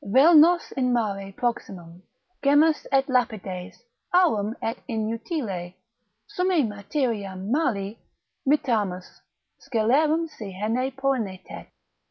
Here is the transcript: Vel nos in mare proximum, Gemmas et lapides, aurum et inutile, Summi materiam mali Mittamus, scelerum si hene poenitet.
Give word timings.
Vel 0.03 0.33
nos 0.33 0.71
in 0.71 0.91
mare 0.91 1.31
proximum, 1.31 2.01
Gemmas 2.43 2.87
et 2.91 3.07
lapides, 3.07 3.83
aurum 4.11 4.55
et 4.59 4.75
inutile, 4.89 5.75
Summi 6.27 6.63
materiam 6.67 7.51
mali 7.51 7.99
Mittamus, 8.49 9.19
scelerum 9.61 10.27
si 10.27 10.53
hene 10.53 10.89
poenitet. 10.89 11.67